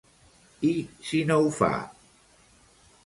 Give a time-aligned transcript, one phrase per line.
[0.69, 0.71] I
[1.09, 1.71] si no ho fa?